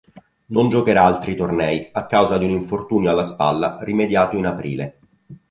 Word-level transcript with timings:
Non 0.47 0.67
giocherà 0.67 1.03
altri 1.03 1.35
tornei 1.35 1.87
a 1.91 2.07
causa 2.07 2.39
di 2.39 2.45
un 2.45 2.49
infortunio 2.49 3.11
alla 3.11 3.21
spalla 3.21 3.77
rimediato 3.83 4.35
in 4.35 4.47
aprile. 4.47 4.99